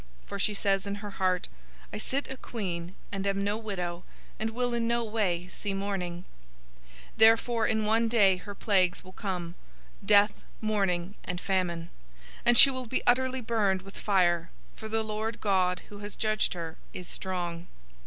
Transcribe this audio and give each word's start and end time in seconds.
For 0.25 0.39
she 0.39 0.55
says 0.55 0.87
in 0.87 0.95
her 0.95 1.11
heart, 1.21 1.47
'I 1.93 1.99
sit 1.99 2.31
a 2.31 2.35
queen, 2.35 2.95
and 3.11 3.27
am 3.27 3.43
no 3.43 3.55
widow, 3.55 4.03
and 4.39 4.49
will 4.49 4.73
in 4.73 4.87
no 4.87 5.03
way 5.03 5.47
see 5.49 5.75
mourning.' 5.75 6.25
018:008 6.87 6.89
Therefore 7.17 7.67
in 7.67 7.85
one 7.85 8.07
day 8.07 8.37
her 8.37 8.55
plagues 8.55 9.03
will 9.03 9.11
come: 9.13 9.53
death, 10.03 10.33
mourning, 10.59 11.13
and 11.23 11.39
famine; 11.39 11.91
and 12.43 12.57
she 12.57 12.71
will 12.71 12.87
be 12.87 13.05
utterly 13.05 13.41
burned 13.41 13.83
with 13.83 13.95
fire; 13.95 14.49
for 14.75 14.87
the 14.87 15.03
Lord 15.03 15.39
God 15.39 15.81
who 15.89 15.99
has 15.99 16.15
judged 16.15 16.55
her 16.55 16.77
is 16.95 17.07
strong. 17.07 17.67